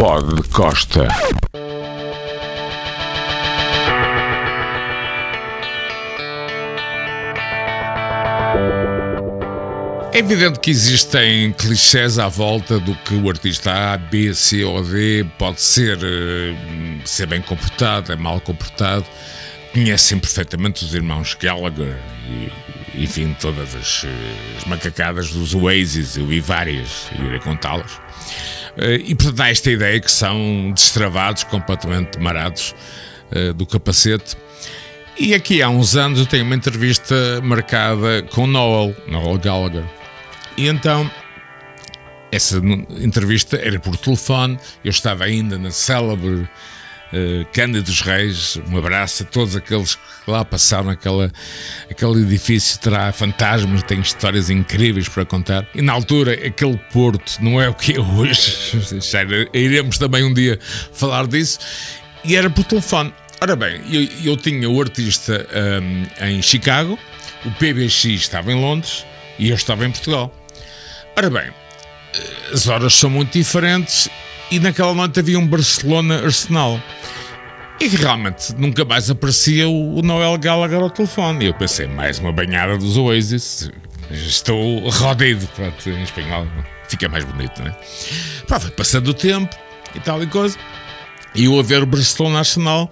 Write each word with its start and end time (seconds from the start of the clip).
Pod 0.00 0.48
Costa. 0.48 1.06
É 10.10 10.18
evidente 10.18 10.58
que 10.58 10.70
existem 10.70 11.52
clichés 11.52 12.18
à 12.18 12.28
volta 12.28 12.80
do 12.80 12.94
que 12.94 13.14
o 13.14 13.28
artista 13.28 13.92
A, 13.92 13.98
B, 13.98 14.32
C 14.32 14.64
ou 14.64 14.82
D 14.82 15.26
pode 15.36 15.60
ser, 15.60 15.98
eh, 16.02 16.56
ser 17.04 17.26
bem 17.26 17.42
comportado, 17.42 18.10
é 18.10 18.16
mal 18.16 18.40
comportado. 18.40 19.04
Conhecem 19.74 20.18
perfeitamente 20.18 20.82
os 20.82 20.94
irmãos 20.94 21.36
Gallagher 21.38 21.98
e, 22.26 23.04
enfim, 23.04 23.36
todas 23.38 23.74
as, 23.74 24.06
as 24.56 24.64
macacadas 24.64 25.28
dos 25.28 25.54
Oasis, 25.54 26.16
eu 26.16 26.26
vi 26.26 26.40
várias 26.40 27.10
e 27.18 27.22
irei 27.22 27.38
contá-las. 27.38 28.00
Eh, 28.76 29.02
e 29.06 29.14
portanto 29.14 29.40
há 29.40 29.50
esta 29.50 29.70
ideia 29.70 30.00
que 30.00 30.10
são 30.10 30.72
destravados, 30.74 31.44
completamente 31.44 32.18
marados 32.18 32.74
uh, 33.32 33.52
do 33.54 33.66
capacete. 33.66 34.36
E 35.18 35.34
aqui 35.34 35.60
há 35.62 35.68
uns 35.68 35.96
anos 35.96 36.18
eu 36.18 36.26
tenho 36.26 36.44
uma 36.44 36.54
entrevista 36.54 37.14
marcada 37.42 38.22
com 38.30 38.46
Noel, 38.46 38.96
Noel 39.06 39.38
Gallagher. 39.38 39.84
E 40.56 40.66
então 40.66 41.10
essa 42.32 42.58
entrevista 42.98 43.56
era 43.56 43.78
por 43.78 43.96
telefone, 43.96 44.58
eu 44.84 44.90
estava 44.90 45.24
ainda 45.24 45.58
na 45.58 45.70
célebre 45.70 46.48
uh, 47.12 47.44
Cândido 47.52 47.82
dos 47.82 48.00
Reis, 48.00 48.58
um 48.68 48.76
abraço 48.76 49.22
a 49.22 49.26
todos 49.26 49.56
aqueles 49.56 49.94
que 49.94 50.30
lá 50.30 50.44
passaram 50.44 50.90
aquela, 50.90 51.30
aquele 51.90 52.22
edifício 52.22 52.78
terá 52.78 53.12
fantasmas, 53.12 53.82
tem 53.82 54.00
histórias 54.00 54.50
incríveis 54.50 55.08
para 55.08 55.24
contar. 55.24 55.66
E 55.74 55.82
na 55.82 55.92
altura 55.92 56.32
aquele 56.32 56.78
porto 56.92 57.38
não 57.40 57.60
é 57.60 57.68
o 57.68 57.74
que 57.74 57.96
é 57.96 58.00
hoje, 58.00 58.56
iremos 59.52 59.98
também 59.98 60.24
um 60.24 60.32
dia 60.32 60.58
falar 60.92 61.26
disso, 61.26 61.58
e 62.24 62.36
era 62.36 62.50
por 62.50 62.64
telefone. 62.64 63.12
Ora 63.40 63.56
bem, 63.56 63.80
eu, 63.90 64.32
eu 64.32 64.36
tinha 64.36 64.68
o 64.68 64.80
artista 64.80 65.46
um, 65.82 66.26
em 66.26 66.42
Chicago, 66.42 66.98
o 67.44 67.50
PBX 67.52 68.04
estava 68.04 68.52
em 68.52 68.60
Londres 68.60 69.06
e 69.38 69.48
eu 69.48 69.54
estava 69.54 69.86
em 69.86 69.90
Portugal. 69.90 70.34
Ora 71.16 71.30
bem, 71.30 71.50
as 72.52 72.68
horas 72.68 72.94
são 72.94 73.08
muito 73.08 73.32
diferentes 73.32 74.08
e 74.50 74.58
naquela 74.58 74.94
noite 74.94 75.20
havia 75.20 75.38
um 75.38 75.46
Barcelona-Arsenal. 75.46 76.80
E 77.80 77.88
realmente 77.88 78.54
nunca 78.56 78.84
mais 78.84 79.08
aparecia 79.08 79.68
o 79.68 80.02
Noel 80.02 80.36
Gallagher 80.36 80.80
ao 80.80 80.90
telefone. 80.90 81.44
E 81.44 81.48
eu 81.48 81.54
pensei, 81.54 81.86
mais 81.86 82.18
uma 82.18 82.32
banhada 82.32 82.76
dos 82.76 82.96
Oasis. 82.96 83.70
Estou 84.10 84.88
rodido, 84.90 85.46
pronto, 85.54 85.88
em 85.88 86.02
espanhol 86.02 86.46
fica 86.90 87.08
mais 87.08 87.24
bonito, 87.24 87.62
não 87.62 87.68
é? 87.68 87.76
Pá, 88.48 88.58
foi 88.58 88.70
passando 88.72 89.08
o 89.08 89.14
tempo 89.14 89.54
e 89.94 90.00
tal 90.00 90.22
e 90.22 90.26
coisa. 90.26 90.58
E 91.34 91.44
eu 91.44 91.58
a 91.58 91.62
ver 91.62 91.82
o 91.82 91.86
Barcelona 91.86 92.40
Arsenal 92.40 92.90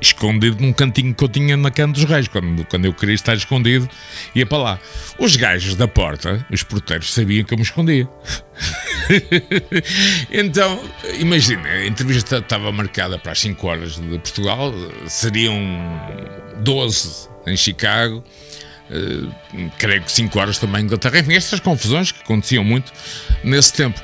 escondido 0.00 0.60
num 0.60 0.72
cantinho 0.72 1.14
que 1.14 1.24
eu 1.24 1.28
tinha 1.28 1.56
na 1.56 1.70
Cana 1.70 1.92
dos 1.92 2.04
Reis, 2.04 2.28
quando, 2.28 2.64
quando 2.66 2.84
eu 2.84 2.92
queria 2.92 3.14
estar 3.14 3.34
escondido, 3.34 3.88
ia 4.34 4.46
para 4.46 4.58
lá. 4.58 4.78
Os 5.18 5.36
gajos 5.36 5.74
da 5.74 5.88
porta, 5.88 6.44
os 6.50 6.62
porteiros, 6.62 7.12
sabiam 7.12 7.44
que 7.44 7.54
eu 7.54 7.58
me 7.58 7.64
escondia. 7.64 8.08
então, 10.30 10.80
imagina, 11.18 11.68
a 11.68 11.86
entrevista 11.86 12.38
estava 12.38 12.70
marcada 12.72 13.18
para 13.18 13.32
as 13.32 13.40
5 13.40 13.66
horas 13.66 13.96
de 13.96 14.18
Portugal, 14.18 14.72
seriam 15.06 15.56
12 16.58 17.28
em 17.46 17.56
Chicago, 17.56 18.24
uh, 18.90 19.70
creio 19.78 20.02
que 20.02 20.12
5 20.12 20.38
horas 20.38 20.58
também 20.58 20.82
em 20.82 20.84
Inglaterra. 20.84 21.18
Enfim, 21.18 21.34
estas 21.34 21.60
confusões 21.60 22.12
que 22.12 22.22
aconteciam 22.22 22.64
muito 22.64 22.92
nesse 23.44 23.72
tempo. 23.72 24.00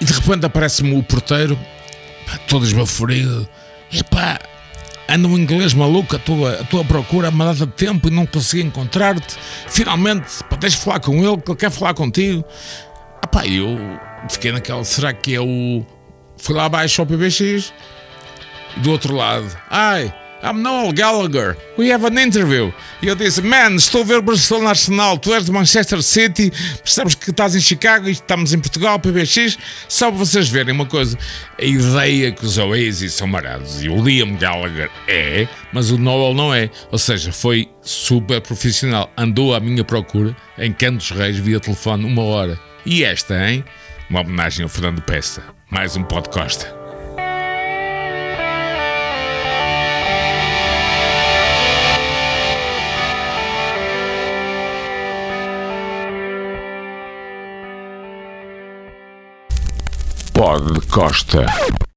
E 0.00 0.04
de 0.04 0.12
repente 0.12 0.46
aparece-me 0.46 0.96
o 0.96 1.02
porteiro, 1.02 1.58
pá, 2.26 2.38
todo 2.46 2.64
esbaforido, 2.64 3.48
epá, 3.92 4.38
anda 5.08 5.26
um 5.26 5.36
inglês 5.36 5.74
maluco 5.74 6.14
à 6.14 6.18
tua, 6.18 6.60
à 6.60 6.64
tua 6.64 6.84
procura 6.84 7.28
há 7.28 7.30
uma 7.30 7.46
data 7.46 7.66
de 7.66 7.72
tempo 7.72 8.08
e 8.08 8.10
não 8.10 8.26
consegui 8.26 8.62
encontrar-te. 8.62 9.36
Finalmente, 9.66 10.44
pá, 10.48 10.56
tens 10.56 10.74
de 10.74 10.78
falar 10.78 11.00
com 11.00 11.16
ele, 11.16 11.40
que 11.40 11.50
ele 11.50 11.58
quer 11.58 11.70
falar 11.70 11.94
contigo. 11.94 12.44
Pá, 13.38 13.46
eu 13.46 13.78
fiquei 14.28 14.50
naquela, 14.50 14.82
será 14.82 15.12
que 15.12 15.32
é 15.32 15.40
o... 15.40 15.86
Fui 16.38 16.56
lá 16.56 16.64
abaixo 16.64 17.00
ao 17.00 17.06
PBX 17.06 17.72
do 18.78 18.90
outro 18.90 19.14
lado, 19.14 19.46
ai, 19.70 20.12
I'm 20.42 20.60
Noel 20.60 20.92
Gallagher. 20.92 21.56
We 21.78 21.92
have 21.92 22.04
an 22.04 22.20
interview. 22.20 22.74
E 23.00 23.06
eu 23.06 23.14
disse: 23.14 23.40
Man, 23.42 23.76
estou 23.76 24.02
a 24.02 24.04
ver 24.04 24.20
Barcelona 24.22 24.70
Arsenal. 24.70 25.18
Tu 25.18 25.34
és 25.34 25.44
de 25.44 25.52
Manchester 25.52 26.00
City. 26.00 26.52
Percebes 26.82 27.14
que 27.16 27.30
estás 27.30 27.56
em 27.56 27.60
Chicago 27.60 28.08
e 28.08 28.12
estamos 28.12 28.52
em 28.52 28.58
Portugal, 28.58 29.00
PBX. 29.00 29.58
Só 29.88 30.10
para 30.10 30.18
vocês 30.18 30.48
verem 30.48 30.74
uma 30.74 30.86
coisa: 30.86 31.18
a 31.60 31.64
ideia 31.64 32.30
que 32.30 32.44
os 32.44 32.56
Oasis 32.56 33.14
são 33.14 33.26
marados 33.26 33.82
e 33.82 33.88
o 33.88 34.00
Liam 34.00 34.36
Gallagher 34.36 34.90
é, 35.08 35.48
mas 35.72 35.90
o 35.90 35.98
Noel 35.98 36.34
não 36.34 36.54
é. 36.54 36.70
Ou 36.90 36.98
seja, 36.98 37.32
foi 37.32 37.68
super 37.82 38.40
profissional. 38.40 39.12
Andou 39.16 39.54
à 39.54 39.60
minha 39.60 39.84
procura 39.84 40.36
em 40.56 40.72
Cantos 40.72 41.10
Reis 41.10 41.36
via 41.36 41.58
telefone 41.58 42.04
uma 42.04 42.22
hora. 42.22 42.67
E 42.84 43.04
esta, 43.04 43.34
hein? 43.48 43.64
Uma 44.08 44.20
homenagem 44.20 44.62
ao 44.62 44.68
Fernando 44.68 45.02
Peça. 45.02 45.42
Mais 45.70 45.96
um 45.96 46.02
podcast. 46.04 46.66
Pod 60.32 60.80
Costa. 60.88 61.46